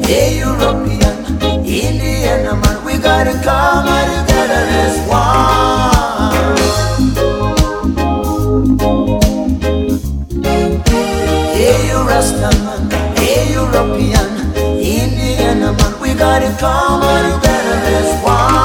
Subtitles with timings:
[0.09, 1.15] a European,
[1.65, 2.83] Indian man.
[2.83, 6.57] We gotta come together as one.
[11.53, 12.81] A Rasta man,
[13.17, 14.29] hey European,
[14.81, 15.93] Indian man.
[16.01, 18.58] We gotta come together as one.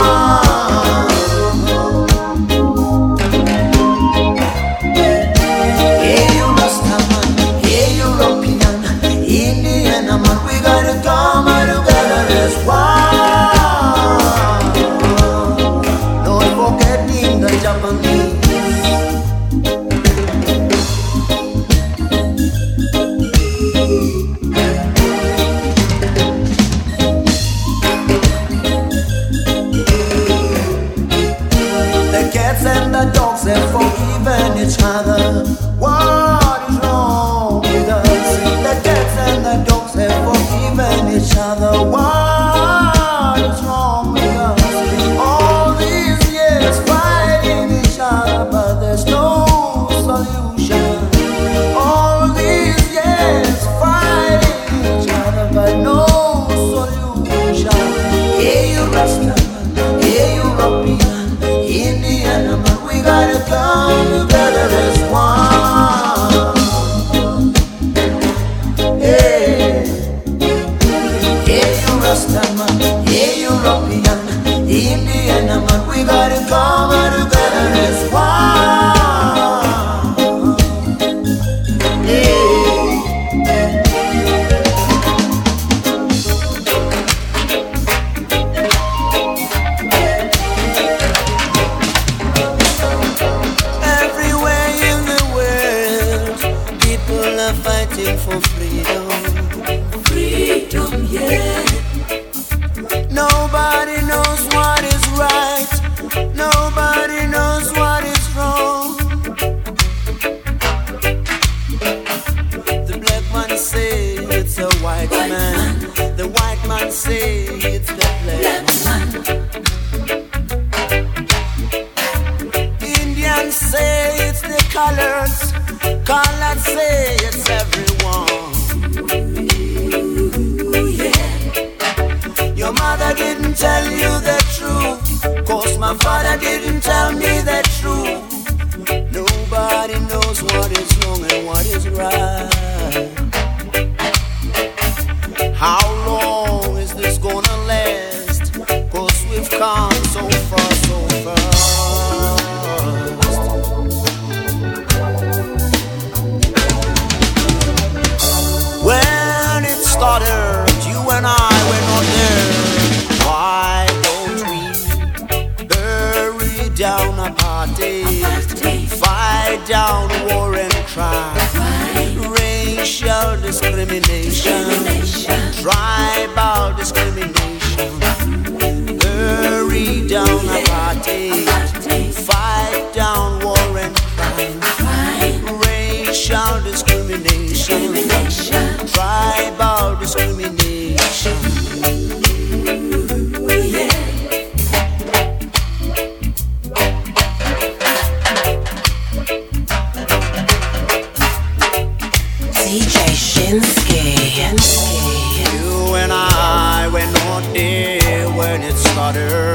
[209.05, 209.55] water.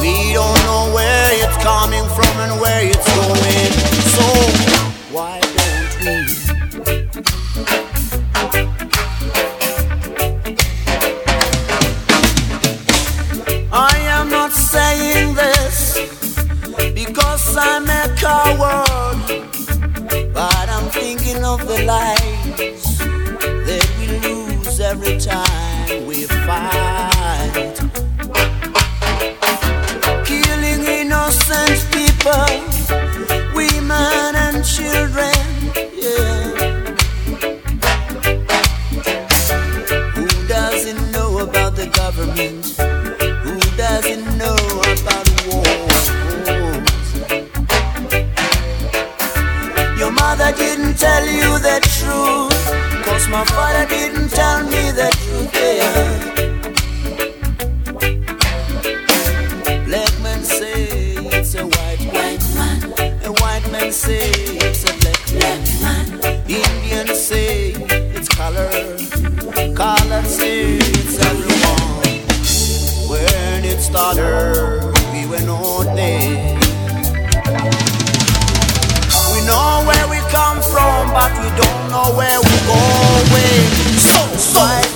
[0.00, 3.72] We don't know where it's coming from and where it's going.
[4.14, 4.26] So
[5.14, 6.14] why don't we?
[13.72, 15.98] I am not saying this
[16.94, 19.18] because I'm a coward,
[20.32, 22.98] but I'm thinking of the lives
[23.68, 27.11] that we lose every time we fight.
[53.32, 55.54] My father didn't tell me the truth.
[55.54, 56.32] Yeah.
[59.86, 62.38] Black men say it's a white man,
[63.24, 64.28] a white man say
[64.66, 65.64] it's a black man,
[66.46, 67.72] Indians say
[68.16, 68.70] it's color,
[69.74, 71.80] color say it's everyone.
[73.08, 74.81] When it started,
[81.92, 83.26] know where we're going.
[83.36, 83.98] Eh.
[83.98, 84.91] So, so.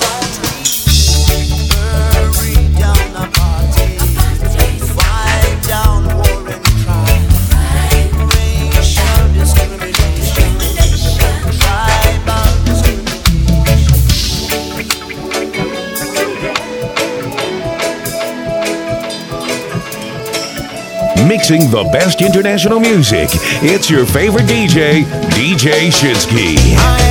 [21.37, 23.28] Mixing the best international music.
[23.61, 25.02] It's your favorite DJ,
[25.33, 27.06] DJ Shinski.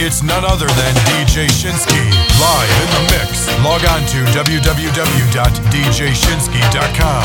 [0.00, 1.98] It's none other than DJ Shinski
[2.38, 3.48] live in the mix.
[3.64, 7.24] Log on to www.djshinski.com.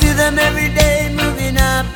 [0.00, 1.86] See them every day moving up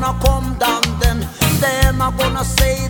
[0.00, 1.26] gonna come down, then.
[1.60, 2.87] They're not gonna say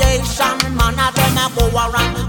[0.00, 0.74] creation.
[0.76, 2.19] Man, I them my go around.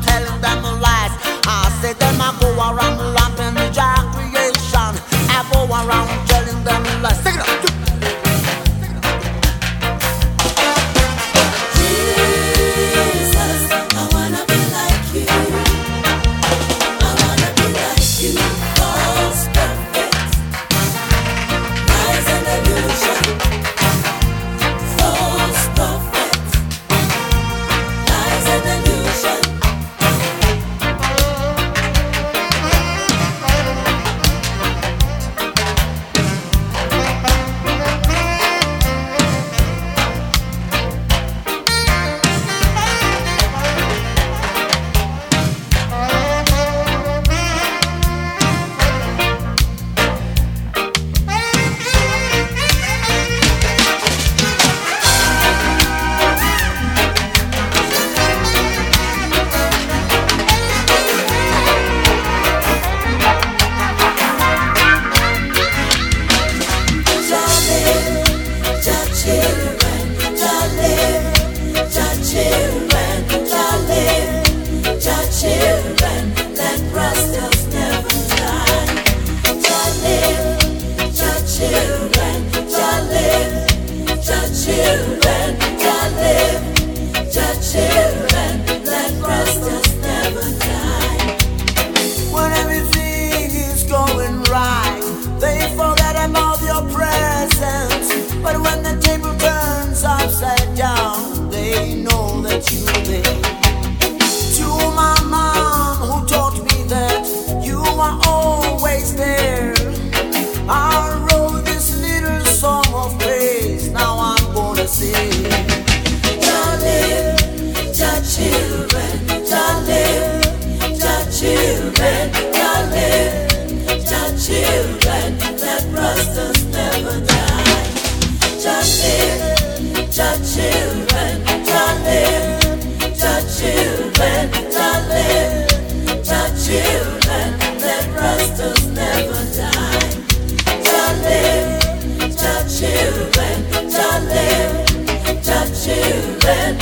[146.42, 146.78] children,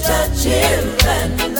[0.00, 1.51] touch children, touch.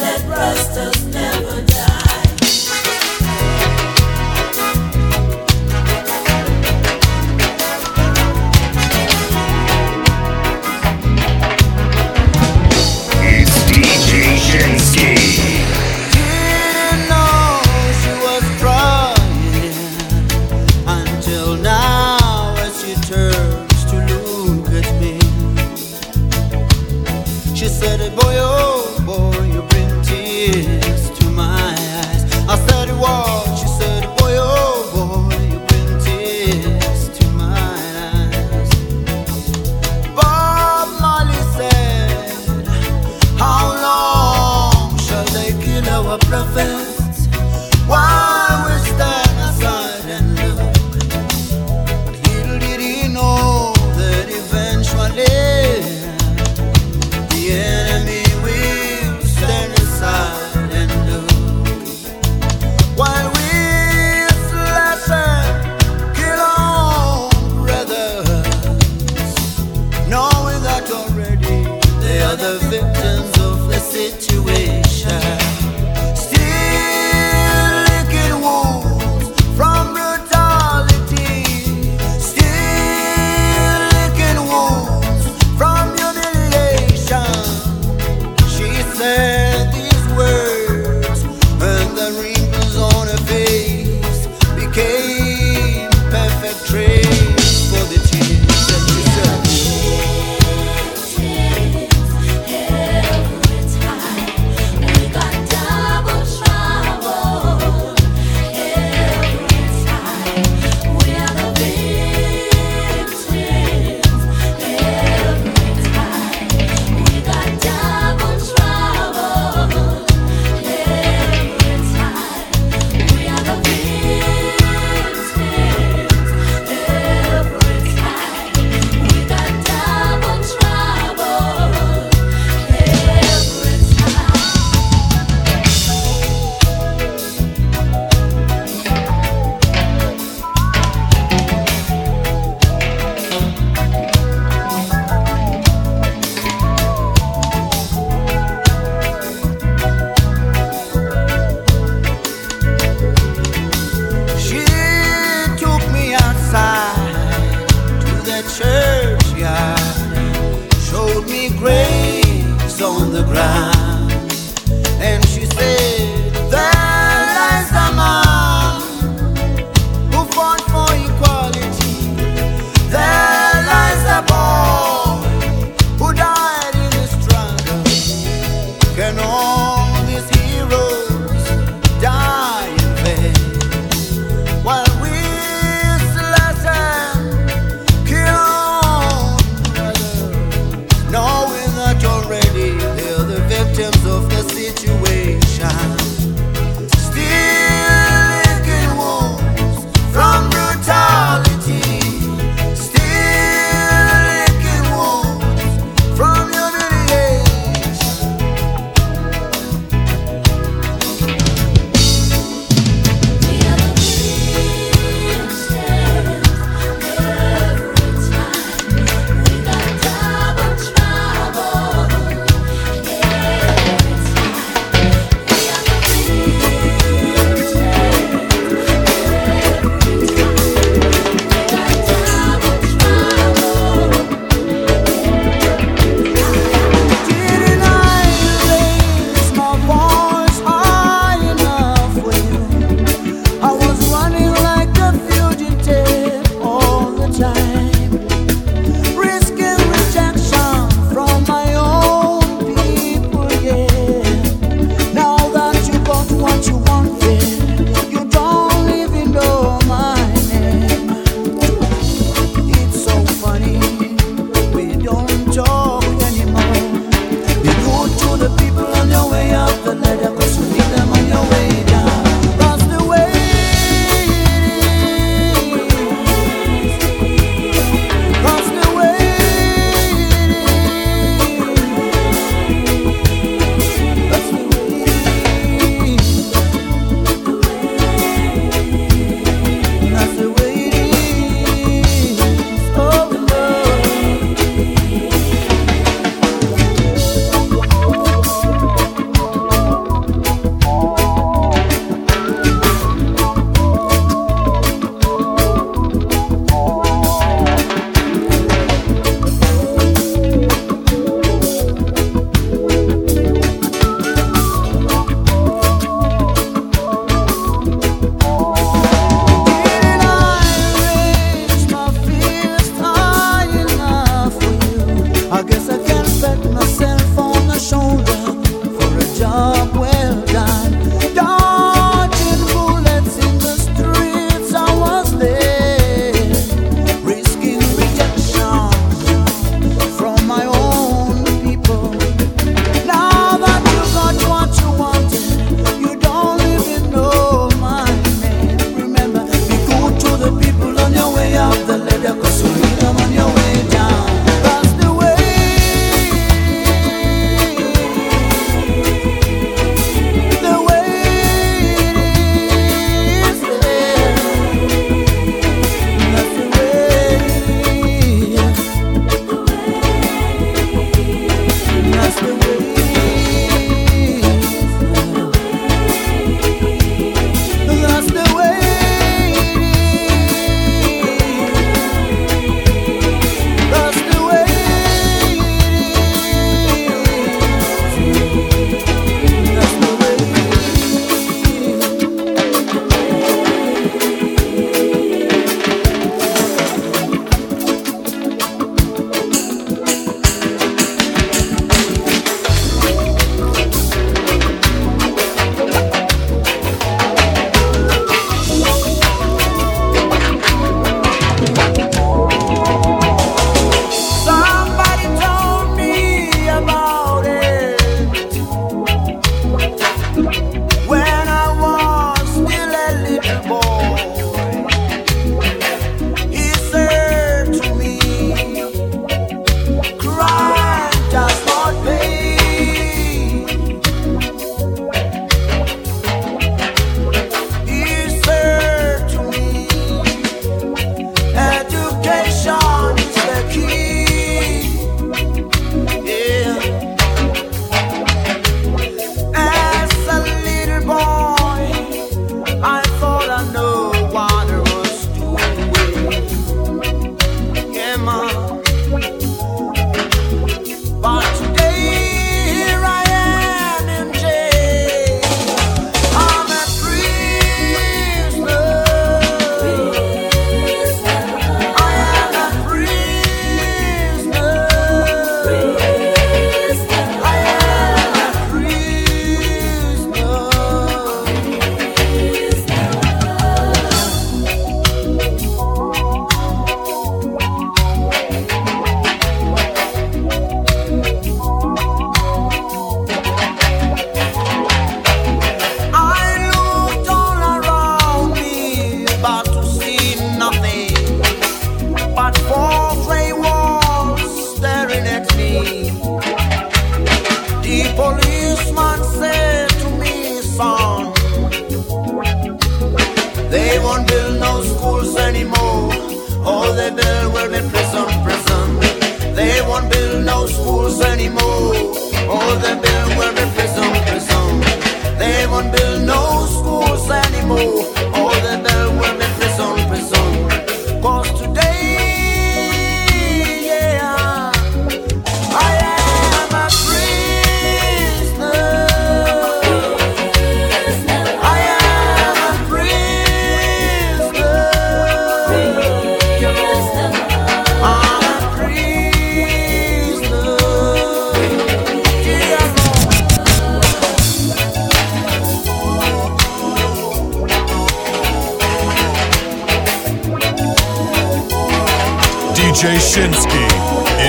[562.93, 563.85] DJ Shinski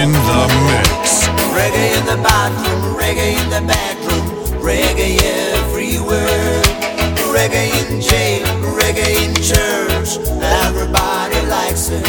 [0.02, 1.30] in the mix.
[1.56, 4.26] Reggae in the bathroom, reggae in the bedroom,
[4.60, 5.18] reggae
[5.56, 6.62] everywhere.
[7.32, 12.04] Reggae in jail, reggae in church, everybody likes it.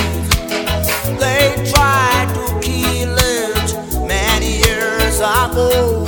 [1.20, 3.68] They tried to kill it
[4.09, 6.05] many years ago,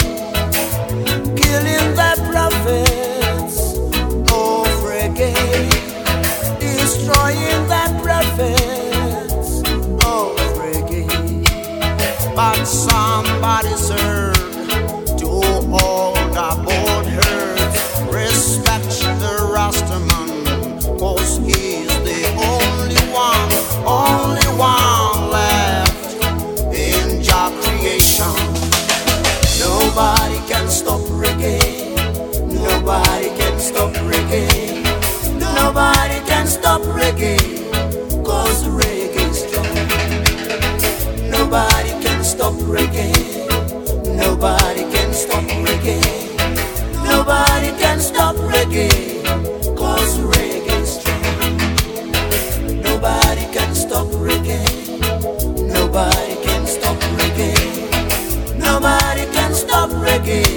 [1.37, 3.77] killing the prophets
[4.33, 5.71] of reggae,
[6.59, 7.46] destroying.
[12.37, 17.55] but somebody served to hold aboard her.
[18.13, 23.51] Respect the Rastaman, cause he's the only one,
[23.87, 26.15] only one left
[26.75, 28.37] in job creation.
[29.59, 31.97] Nobody can stop reggae,
[32.53, 34.83] nobody can stop reggae,
[35.41, 37.56] nobody can stop reggae.
[42.37, 43.13] stop reggae.
[44.15, 46.03] Nobody can stop reggae.
[47.03, 49.25] Nobody can stop reggae.
[49.75, 51.57] Cause reggae strong.
[52.83, 54.61] Nobody can stop reggae.
[55.77, 58.59] Nobody can stop reggae.
[58.59, 60.56] Nobody can stop reggae.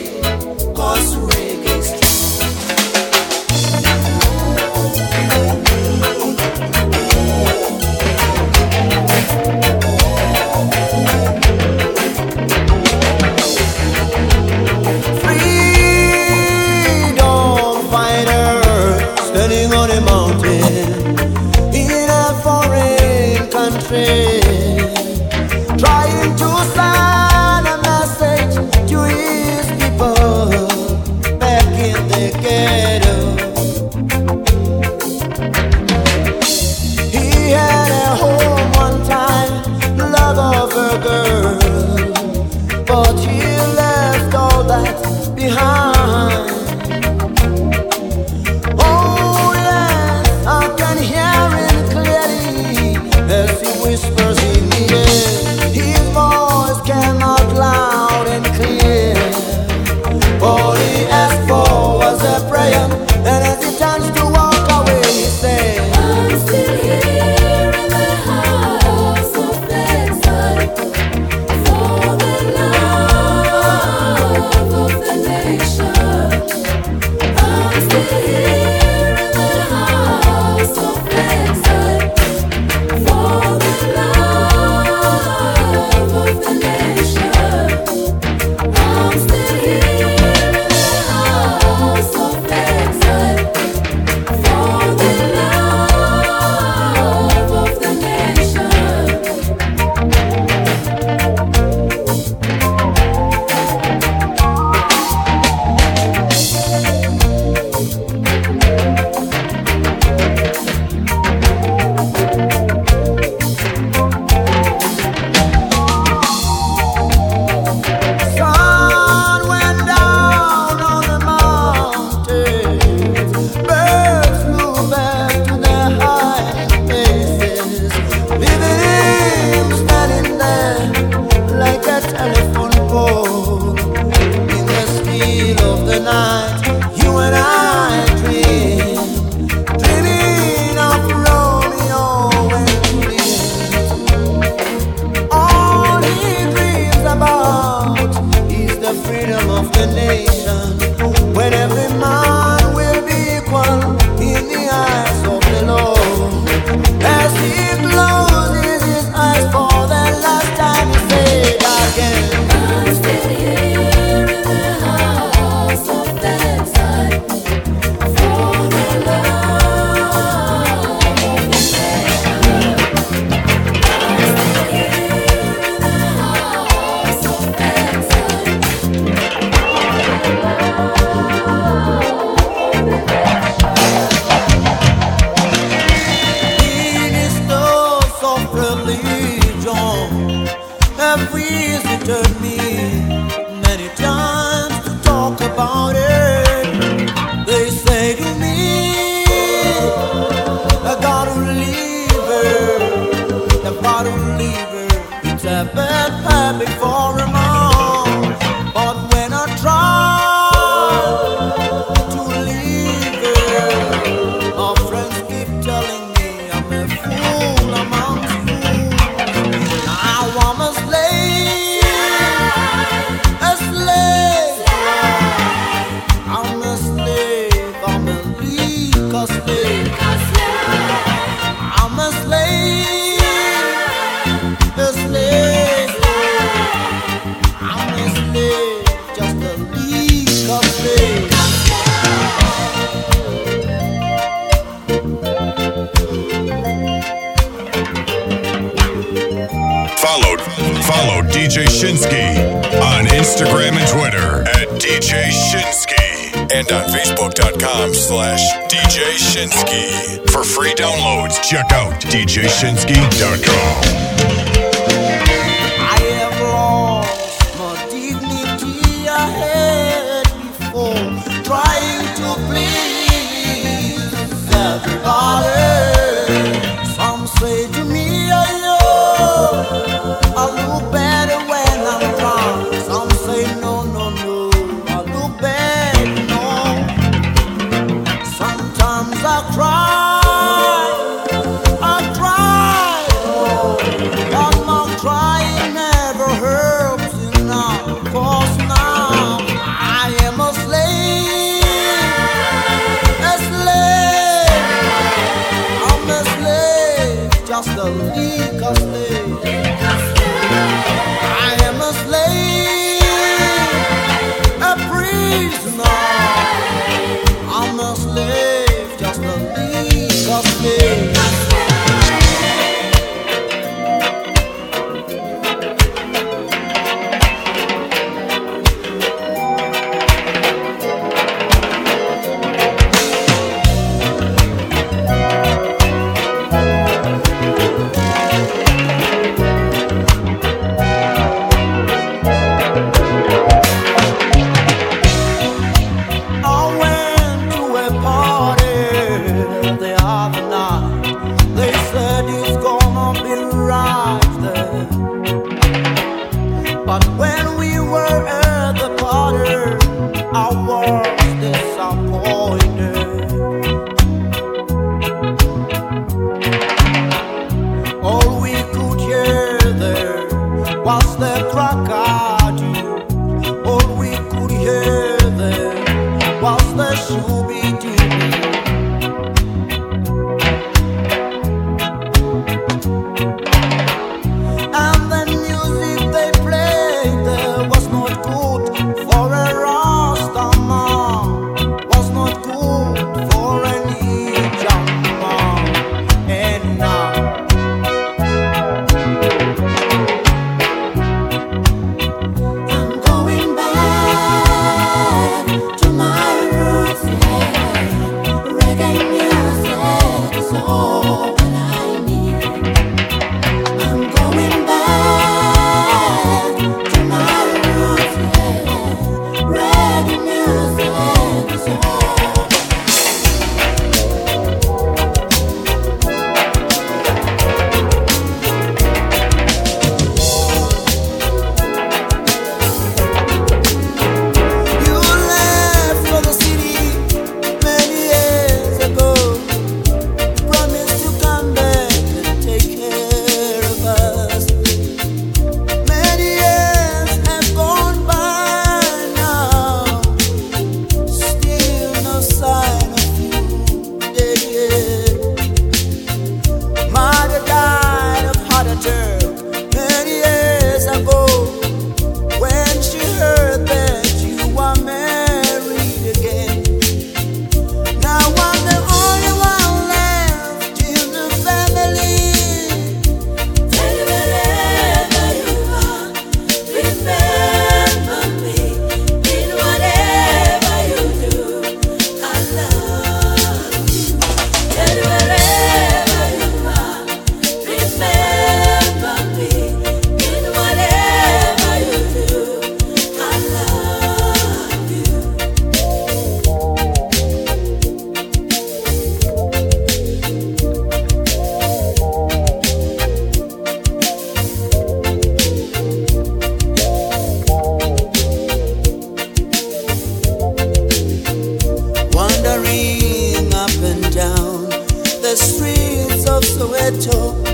[516.89, 517.48] Of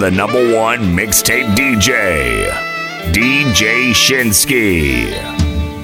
[0.00, 2.48] the number one mixtape DJ,
[3.12, 5.12] DJ Shinski.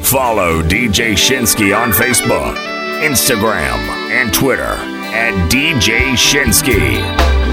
[0.03, 2.57] Follow DJ Shinski on Facebook,
[3.03, 3.77] Instagram,
[4.11, 6.97] and Twitter at DJ Shinski.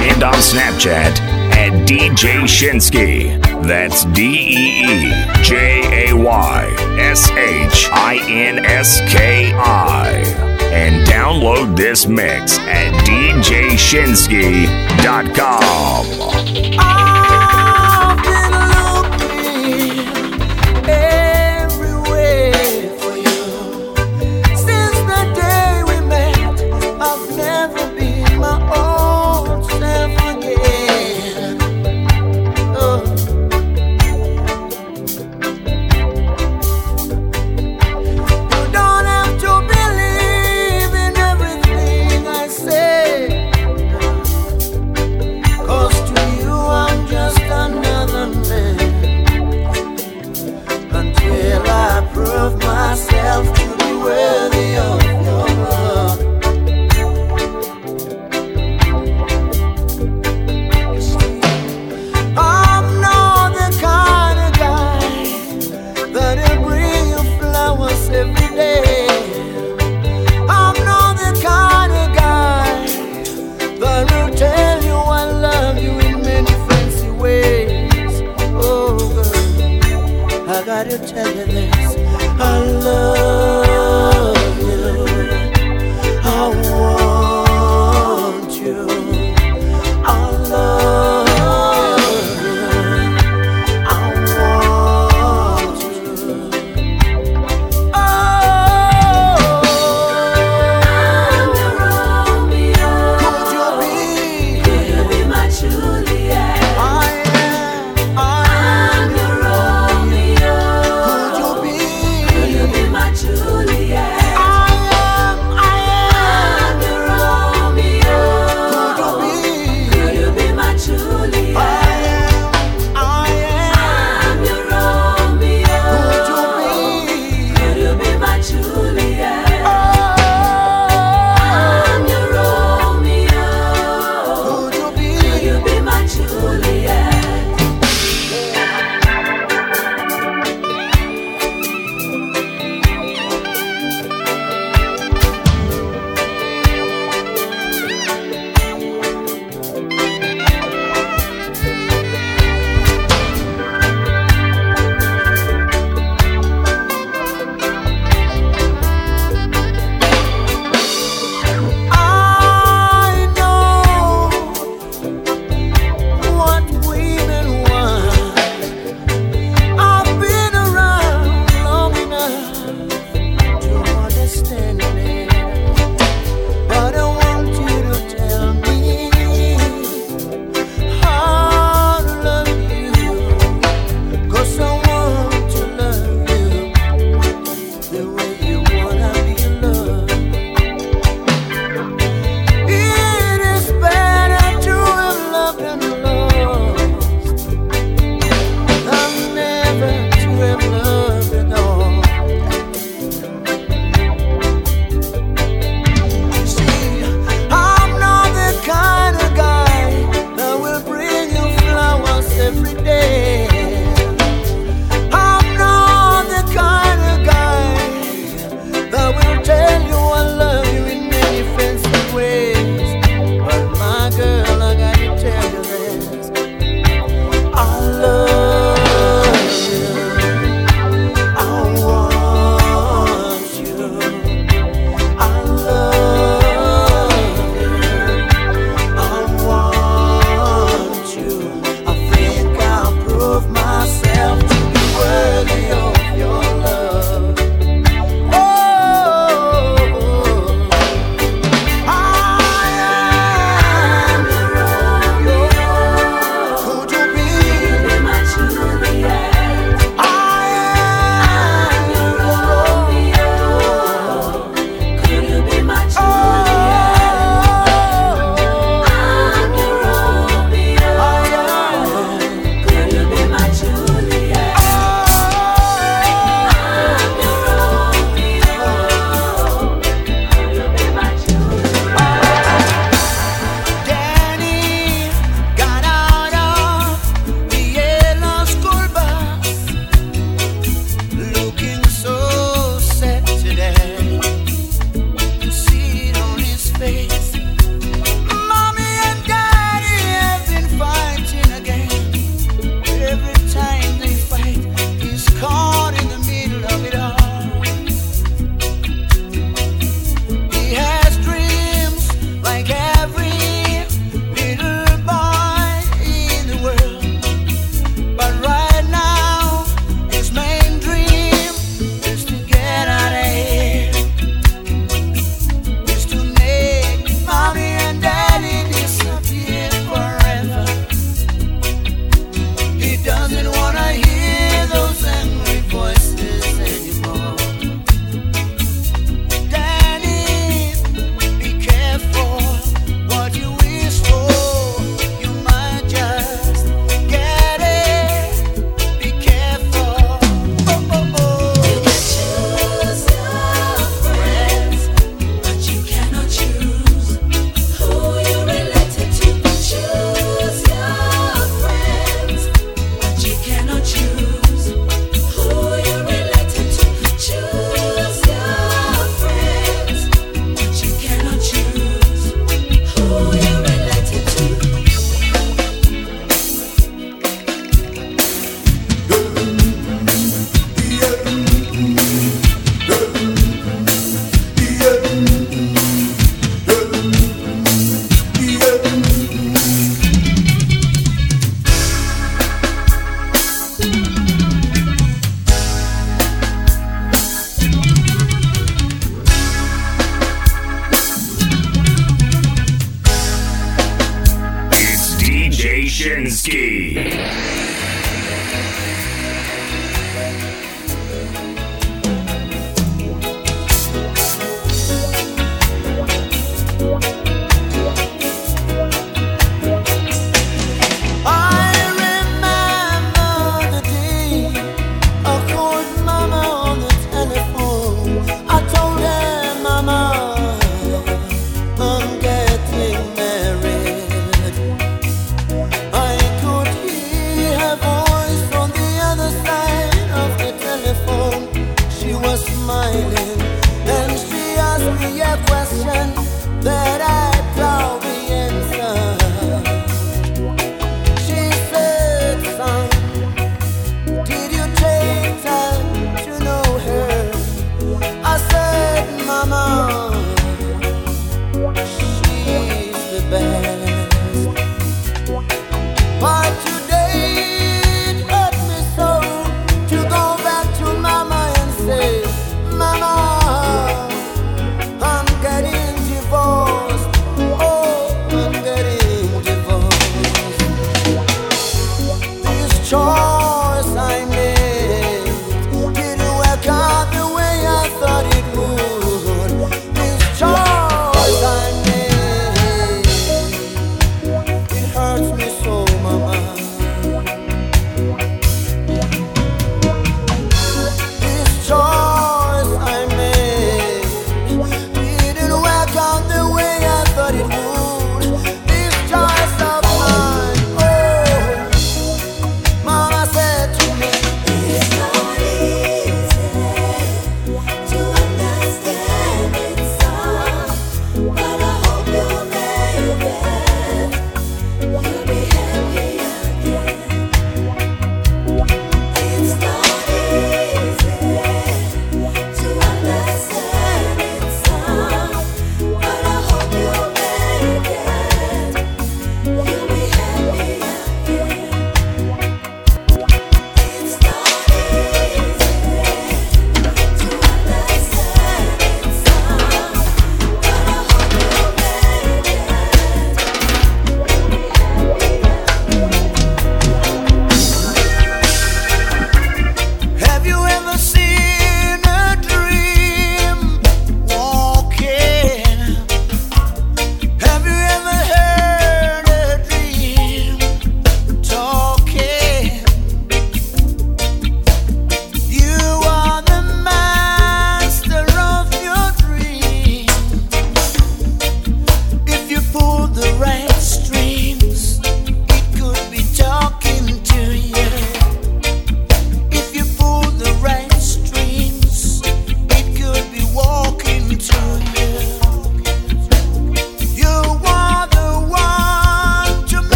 [0.00, 1.18] And on Snapchat
[1.56, 3.40] at DJ Shinski.
[3.66, 11.06] That's D E E J A Y S H I N S K I and
[11.06, 15.60] download this mix at djshinski.com.
[15.62, 16.76] Oh.
[16.78, 17.39] Ah.